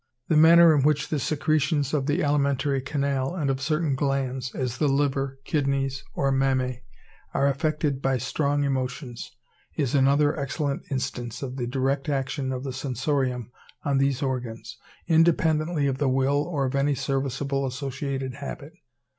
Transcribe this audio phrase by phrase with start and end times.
[0.29, 4.87] The manner in which the secretions of the alimentary canal and of certain glands—as the
[4.87, 6.79] liver, kidneys, or mammæ
[7.35, 9.35] are affected by strong emotions,
[9.75, 13.51] is another excellent instance of the direct action of the sensorium
[13.83, 14.75] on these organs,
[15.05, 18.73] independently of the will or of any serviceable associated habit.